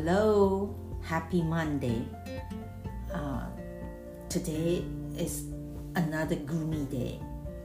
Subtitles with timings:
[0.00, 2.02] Hello, happy Monday.
[3.12, 3.46] Uh,
[4.28, 4.84] today
[5.18, 5.44] is
[5.94, 7.20] another gloomy day,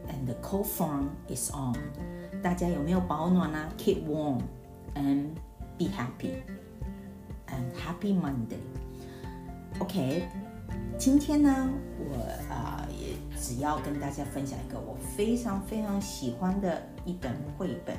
[0.10, 1.76] and the cold front is on.
[2.44, 3.70] 大家有没有保暖啊？
[3.78, 4.42] Keep warm
[4.96, 5.30] and
[5.78, 6.44] be happy.
[7.48, 8.62] And happy Monday.
[9.80, 10.28] OK，
[10.98, 12.16] 今天呢，我
[12.54, 17.96] 啊、呃、也只要跟大家分享一个我非常非常喜欢的一本绘本，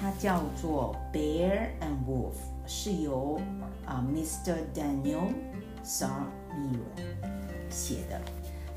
[0.00, 2.34] 它叫做《Bear and Wolf》，
[2.65, 3.39] 是由
[3.85, 4.55] 啊、Mr.
[4.73, 5.33] Daniel
[5.83, 6.79] Sarmir
[7.69, 8.21] 写的。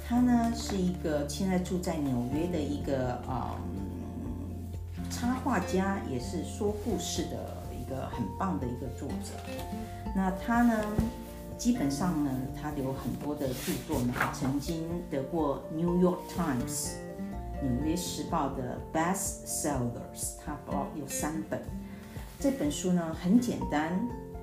[0.06, 3.80] 他呢是一个现在住在纽约的一个啊、嗯
[5.10, 9.32] 插画家，也是说故事的一个很棒的一个作者。
[10.14, 10.84] 那他呢，
[11.56, 12.30] 基本上呢，
[12.60, 16.68] 他有很多的著作呢，曾经得过《New York Times》
[17.62, 21.62] 纽约时报的 Best Sellers，他包有三本。
[22.44, 23.98] 这本书呢很简单，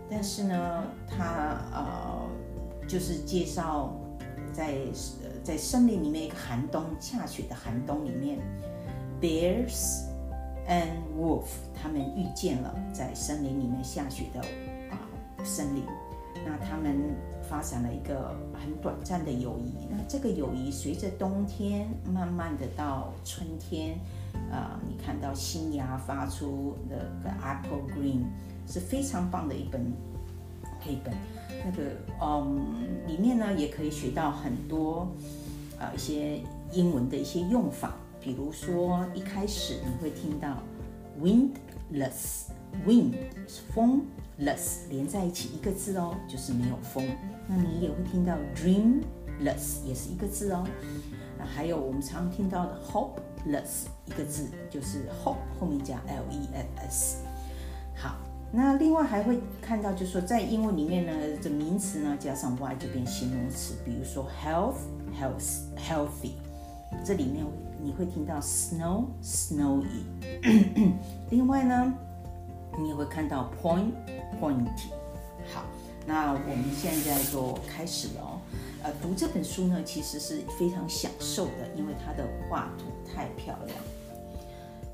[0.10, 2.28] 但是呢，它呃
[2.88, 3.96] 就是介绍
[4.52, 4.74] 在
[5.44, 8.40] 在森林里面一个寒冬下雪的寒冬里面
[9.22, 10.02] ，bears
[10.68, 11.46] and wolf
[11.80, 14.40] 他们遇见了在森林里面下雪的
[14.90, 14.98] 啊、
[15.44, 15.84] 森林，
[16.44, 17.16] 那他们
[17.48, 19.88] 发展了一个很短暂的友谊。
[19.92, 23.96] 那这个友谊随着冬天慢慢的到春天，
[24.52, 28.24] 啊、你看到新芽发出那个 apple green
[28.68, 29.82] 是非常棒的一本
[30.80, 31.14] 绘本。
[31.64, 32.66] 那个嗯，
[33.08, 35.12] 里面呢也可以学到很多
[35.80, 40.58] 呃一些英文的一些用法，比如说一开始你会听到
[41.22, 43.14] windless，wind
[43.48, 44.02] 是风
[44.40, 47.08] ，less 连在一起一个字哦，就是没有风。
[47.48, 50.66] 那你也会听到 dreamless 也是一个字哦。
[51.40, 57.18] 啊，还有我们常听到的 “hope” less 一个字，就是 hope 后面加 l e s s。
[57.96, 58.16] 好，
[58.52, 61.12] 那另外还会看到，就是说在英文里面呢，
[61.42, 64.78] 这名词呢加上 y 就变形容词，比如说 health、
[65.20, 66.32] health、healthy，
[67.06, 67.46] 这里面
[67.82, 70.04] 你会听到 snow、snowy。
[71.30, 71.94] 另外呢，
[72.80, 73.92] 你也会看到 point、
[74.40, 74.90] pointy。
[75.54, 75.64] 好，
[76.06, 78.41] 那我们现在就开始了哦。
[78.83, 83.79] 呃，读这本书呢，其实是非常享受的，因为它的画图太漂亮。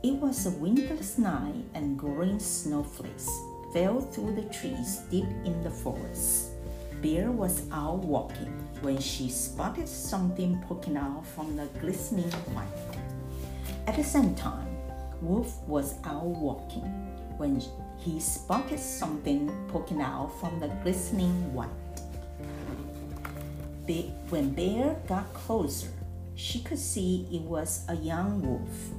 [0.03, 3.29] It was a windless night, and growing snowflakes
[3.73, 6.51] fell through the trees deep in the forest.
[7.01, 8.53] Bear was out walking
[8.83, 12.67] when she spotted something poking out from the glistening white.
[13.87, 14.69] At the same time,
[15.21, 16.85] Wolf was out walking
[17.39, 17.61] when
[17.99, 21.69] he spotted something poking out from the glistening white.
[23.88, 25.88] When Bear got closer,
[26.36, 28.92] she could see it was a young wolf.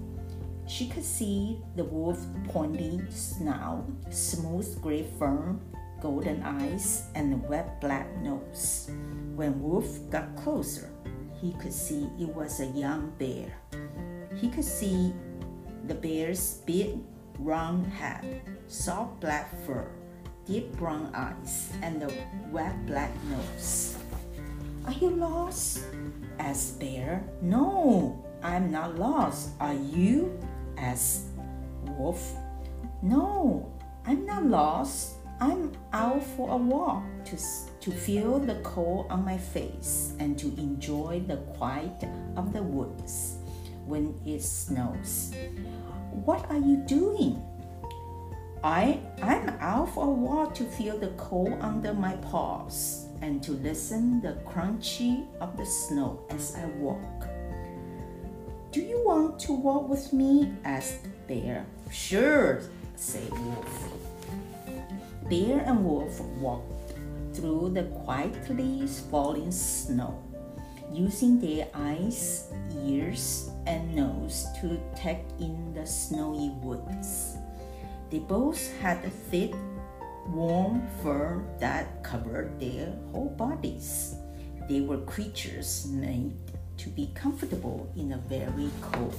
[0.66, 5.56] She could see the wolf's pointy snout, smooth gray fur,
[6.00, 8.88] golden eyes, and wet black nose.
[9.36, 10.88] When Wolf got closer,
[11.38, 13.52] he could see it was a young bear.
[14.40, 15.12] He could see
[15.84, 16.96] the bear's big
[17.38, 19.86] round head, soft black fur,
[20.46, 22.10] deep brown eyes, and the
[22.50, 23.98] wet black nose.
[24.88, 25.84] Are you lost?
[26.38, 27.22] asked Bear.
[27.42, 29.50] No, I'm not lost.
[29.60, 30.40] Are you?
[30.78, 31.26] asked
[31.84, 32.32] Wolf.
[33.02, 33.70] No,
[34.06, 35.16] I'm not lost.
[35.42, 37.36] I'm out for a walk to,
[37.80, 43.36] to feel the cold on my face and to enjoy the quiet of the woods
[43.84, 45.34] when it snows.
[46.24, 47.42] What are you doing?
[48.64, 53.52] I, I'm out for a walk to feel the cold under my paws and to
[53.52, 57.28] listen the crunchy of the snow as I walk.
[58.70, 60.52] Do you want to walk with me?
[60.64, 61.66] asked Bear.
[61.90, 62.62] Sure,
[62.96, 63.92] said Wolf.
[65.28, 66.94] Bear and Wolf walked
[67.34, 70.22] through the quietly falling snow,
[70.92, 72.50] using their eyes,
[72.84, 77.36] ears, and nose to take in the snowy woods.
[78.10, 79.54] They both had a thick,
[80.30, 84.14] warm fur that covered their whole bodies.
[84.68, 86.36] They were creatures made
[86.78, 89.16] to be comfortable in a very cold.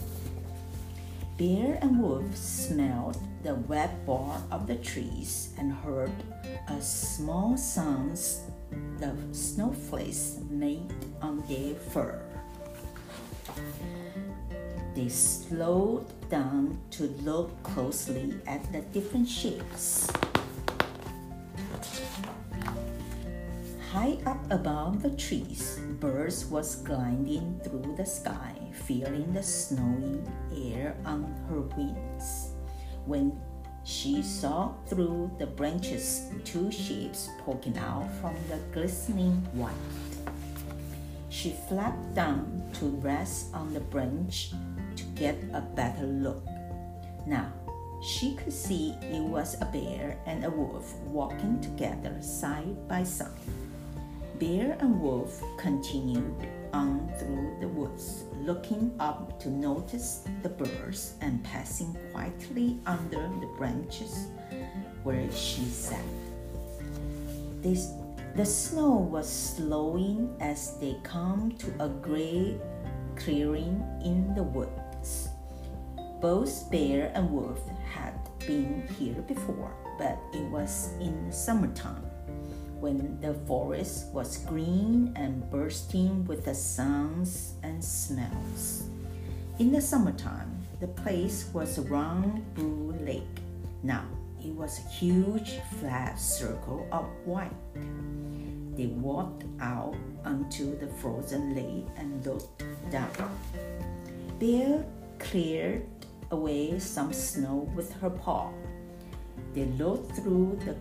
[1.37, 6.11] Bear and Wolf smelled the wet bark of the trees and heard
[6.67, 8.41] a small sounds
[8.99, 12.21] the snowflakes made on their fur.
[14.95, 20.09] They slowed down to look closely at the different shapes.
[23.89, 28.53] High up above the trees, birds was gliding through the sky,
[28.85, 30.21] feeling the snowy
[30.53, 32.53] air on her wings.
[33.07, 33.33] When
[33.83, 39.73] she saw through the branches two shapes poking out from the glistening white.
[41.29, 44.53] She flapped down to rest on the branch
[44.97, 46.45] to get a better look.
[47.25, 47.51] Now,
[48.03, 53.58] she could see it was a bear and a wolf walking together side by side.
[54.39, 61.43] Bear and wolf continued on through the woods, looking up to notice the birds and
[61.43, 64.27] passing quietly under the branches
[65.03, 66.05] where she sat.
[67.61, 67.91] This,
[68.37, 72.61] the snow was slowing as they come to a great
[73.17, 75.27] clearing in the woods.
[76.21, 77.59] Both bear and wolf
[77.93, 78.13] had
[78.47, 82.05] been here before, but it was in summertime
[82.79, 88.83] when the forest was green and bursting with the sounds and smells.
[89.59, 93.23] In the summertime, the place was a round blue lake.
[93.83, 94.05] Now
[94.41, 97.51] it was a huge flat circle of white.
[98.75, 103.11] They walked out onto the frozen lake and looked down.
[104.39, 104.85] Bear
[105.19, 105.85] cleared
[106.31, 108.53] away some snow with her paw
[109.53, 110.75] they looked through the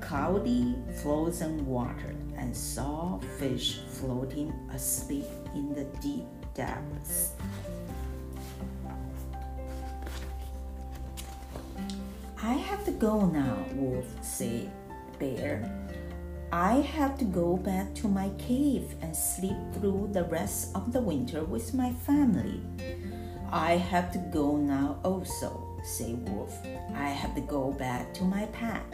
[0.00, 6.24] cloudy frozen water and saw fish floating asleep in the deep
[6.54, 7.32] depths.
[12.42, 14.70] I have to go now, Wolf said.
[15.18, 15.68] Bear,
[16.52, 21.00] I have to go back to my cave and sleep through the rest of the
[21.00, 22.62] winter with my family.
[23.50, 26.54] I have to go now also said Wolf.
[26.94, 28.84] I have to go back to my pack.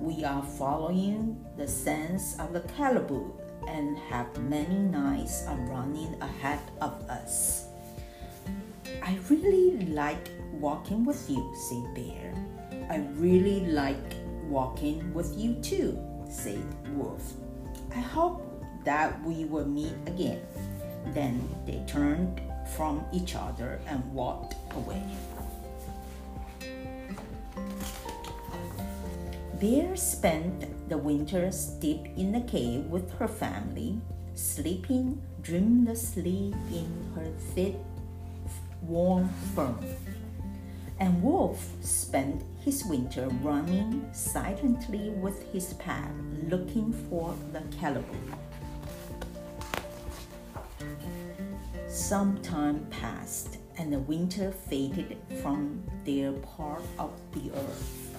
[0.00, 3.32] We are following the scents of the caribou
[3.66, 7.66] and have many nights of running ahead of us.
[9.02, 12.32] I really like walking with you, said Bear.
[12.88, 14.14] I really like
[14.44, 15.98] walking with you too,
[16.30, 16.62] said
[16.94, 17.32] Wolf.
[17.94, 18.42] I hope
[18.84, 20.40] that we will meet again.
[21.06, 22.40] Then they turned
[22.74, 25.02] from each other and walked away.
[29.60, 33.98] Bear spent the winter deep in the cave with her family,
[34.34, 37.76] sleeping dreamlessly in her thick,
[38.82, 39.74] warm fur.
[40.98, 46.10] And Wolf spent his winter running silently with his pack,
[46.48, 48.16] looking for the caribou.
[51.88, 58.16] Some time passed, and the winter faded from their part of the earth.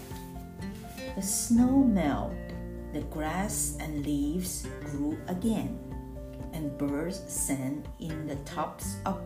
[1.16, 2.54] The snow melted,
[2.94, 5.78] the grass and leaves grew again,
[6.54, 9.22] and birds sang in the tops of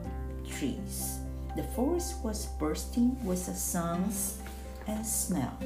[0.49, 1.19] trees.
[1.55, 4.39] The forest was bursting with sounds
[4.87, 5.57] and smell.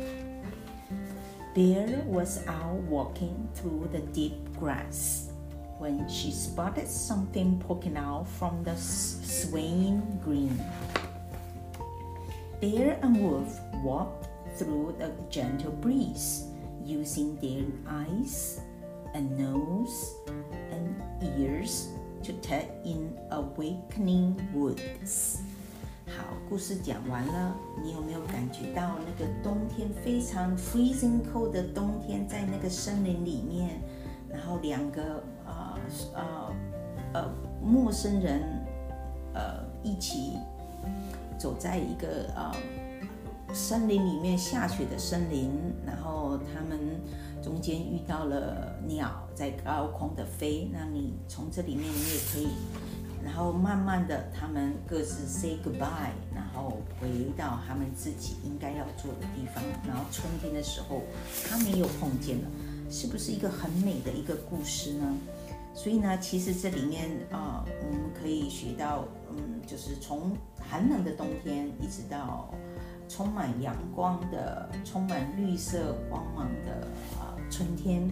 [1.56, 5.25] Bear was out walking through the deep grass
[5.79, 10.59] when she spotted something poking out from the swaying green.
[12.61, 16.45] Bear and Wolf walked through the gentle breeze,
[16.85, 18.61] using their eyes
[19.15, 20.15] and nose
[20.71, 20.95] and
[21.39, 21.89] ears
[22.23, 25.39] to take in awakening woods.
[26.07, 33.81] 好，故事讲完了，你有没有感觉到那个冬天非常 freezing cold 的冬天，在那个森林里面，
[34.29, 35.80] 然后两个 呃
[36.14, 36.54] 呃
[37.14, 38.42] 呃陌生人
[39.34, 40.38] 呃一起
[41.38, 42.52] 走在一个呃。
[43.54, 45.50] 森林里面下雪的森林，
[45.86, 46.78] 然后他们
[47.42, 52.50] 中间遇到了鸟在高空的飞，那你从这里面你也可以，
[53.24, 61.04] 然后慢慢的他们各自 say goodbye，然后回到他们自己应该要做的地方，然后春天的时候
[61.50, 62.50] 他们又碰见了，
[62.90, 65.16] 是不是一个很美的一个故事呢？
[65.76, 72.50] 所以呢，其实这里面啊，我们可以学到，嗯，就是从寒冷的冬天一直到。
[73.08, 76.88] 充满阳光的、充满绿色光芒的
[77.20, 78.10] 啊，春天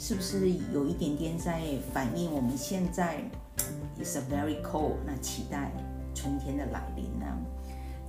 [0.00, 1.62] 是不是有一点点在
[1.94, 3.22] 反映我们现在
[4.02, 4.96] is a very cold？
[5.06, 5.70] 那期待
[6.12, 7.26] 春天的来临呢？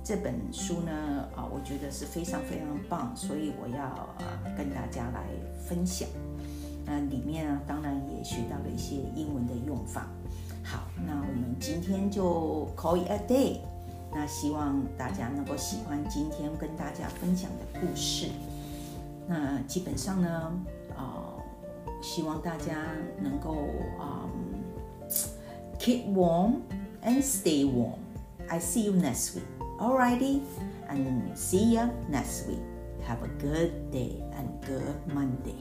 [0.02, 0.92] 这本书呢
[1.36, 5.22] 啊，我觉得是非常非常棒，所以我要啊跟大家来
[5.68, 6.08] 分享。
[6.84, 10.06] 那里面呢，当然也学到了一些英文的用法。
[10.62, 13.58] 好，那我们今天就 call it a day。
[14.12, 18.28] 那希望大家能够喜欢今天跟大家分享的故事。
[19.26, 20.52] 那基本上呢，
[20.96, 21.34] 啊，
[22.00, 22.76] 希望大家
[23.20, 23.56] 能够
[23.98, 24.28] 啊
[25.78, 26.60] ，keep warm
[27.02, 27.98] and stay warm.
[28.48, 29.44] I see you next week.
[29.78, 30.40] Alrighty,
[30.88, 32.73] and see you next week.
[33.06, 35.60] Have a good day and good Monday.